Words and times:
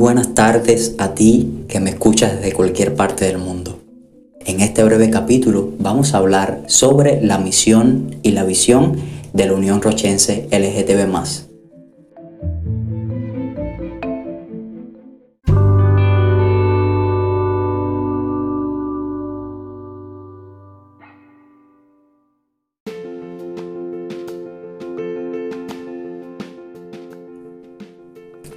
buenas 0.00 0.34
tardes 0.34 0.94
a 0.98 1.14
ti 1.14 1.64
que 1.68 1.78
me 1.78 1.90
escuchas 1.90 2.36
desde 2.36 2.52
cualquier 2.52 2.94
parte 2.94 3.26
del 3.26 3.38
mundo. 3.38 3.78
En 4.44 4.60
este 4.60 4.82
breve 4.82 5.10
capítulo 5.10 5.72
vamos 5.78 6.14
a 6.14 6.18
hablar 6.18 6.62
sobre 6.66 7.22
la 7.22 7.38
misión 7.38 8.16
y 8.22 8.32
la 8.32 8.44
visión 8.44 8.96
de 9.32 9.46
la 9.46 9.52
Unión 9.52 9.80
Rochense 9.80 10.48
LGTB 10.50 11.06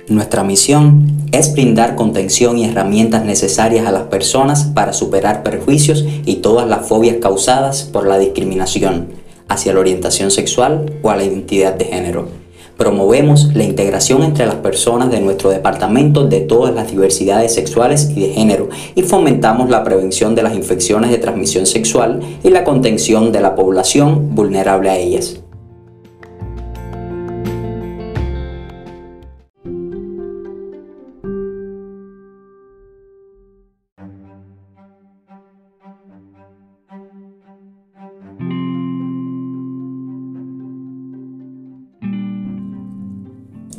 Nuestra 0.10 0.44
misión 0.44 1.30
es 1.32 1.54
brindar 1.54 1.96
contención 1.96 2.58
y 2.58 2.66
herramientas 2.66 3.24
necesarias 3.24 3.88
a 3.88 3.92
las 3.92 4.04
personas 4.04 4.66
para 4.66 4.92
superar 4.92 5.44
perjuicios 5.44 6.04
y 6.26 6.36
todas 6.36 6.68
las 6.68 6.86
fobias 6.86 7.18
causadas 7.22 7.84
por 7.84 8.06
la 8.06 8.20
discriminación 8.20 9.08
hacia 9.48 9.74
la 9.74 9.80
orientación 9.80 10.30
sexual 10.30 10.92
o 11.04 11.10
a 11.10 11.16
la 11.16 11.24
identidad 11.24 11.76
de 11.76 11.86
género. 11.86 12.28
Promovemos 12.76 13.54
la 13.54 13.64
integración 13.64 14.24
entre 14.24 14.46
las 14.46 14.56
personas 14.56 15.10
de 15.10 15.22
nuestro 15.22 15.52
departamento 15.52 16.28
de 16.28 16.42
todas 16.42 16.76
las 16.76 16.92
diversidades 16.92 17.54
sexuales 17.54 18.12
y 18.14 18.20
de 18.20 18.34
género 18.34 18.68
y 18.96 19.04
fomentamos 19.04 19.70
la 19.70 19.86
prevención 19.86 20.36
de 20.36 20.44
las 20.44 20.54
infecciones 20.54 21.12
de 21.12 21.18
transmisión 21.18 21.66
sexual 21.66 22.20
y 22.44 22.50
la 22.50 22.66
contención 22.66 23.32
de 23.32 23.40
la 23.40 23.56
población 23.56 24.36
vulnerable 24.36 24.90
a 24.90 24.98
ellas. 24.98 25.40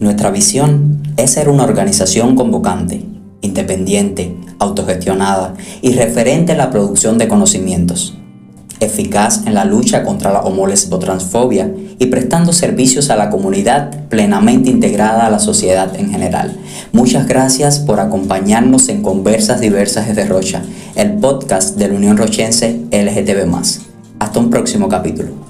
Nuestra 0.04 0.28
visión 0.30 1.02
es 1.16 1.30
ser 1.30 1.48
una 1.48 1.64
organización 1.64 2.36
convocante, 2.36 3.02
independiente, 3.40 4.36
autogestionada 4.58 5.54
y 5.80 5.92
referente 5.92 6.52
a 6.52 6.56
la 6.56 6.70
producción 6.70 7.16
de 7.16 7.26
conocimientos, 7.26 8.14
eficaz 8.80 9.46
en 9.46 9.54
la 9.54 9.64
lucha 9.64 10.04
contra 10.04 10.30
la 10.30 10.40
homolesbotransfobia 10.40 11.72
y 11.98 12.04
prestando 12.04 12.52
servicios 12.52 13.08
a 13.08 13.16
la 13.16 13.30
comunidad 13.30 14.08
plenamente 14.10 14.68
integrada 14.68 15.24
a 15.24 15.30
la 15.30 15.38
sociedad 15.38 15.98
en 15.98 16.10
general. 16.10 16.54
Muchas 16.92 17.26
gracias 17.26 17.78
por 17.78 17.98
acompañarnos 17.98 18.90
en 18.90 19.00
Conversas 19.00 19.62
Diversas 19.62 20.14
de 20.14 20.26
Rocha, 20.26 20.60
el 20.96 21.14
podcast 21.14 21.78
de 21.78 21.88
la 21.88 21.94
Unión 21.94 22.18
Rochense 22.18 22.78
LGTB+. 22.90 23.50
Hasta 24.18 24.38
un 24.38 24.50
próximo 24.50 24.86
capítulo. 24.86 25.43